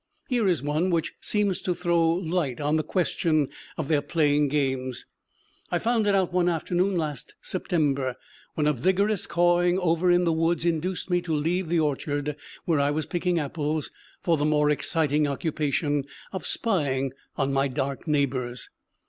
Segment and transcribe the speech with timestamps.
[0.27, 5.05] Here is one which seems to throw light on the question of their playing games.
[5.69, 8.15] I found it out one afternoon last September,
[8.55, 12.35] when a vigorous cawing over in the woods induced me to leave the orchard,
[12.65, 13.91] where I was picking apples,
[14.23, 18.71] for the more exciting occupation of spying on my dark neighbors.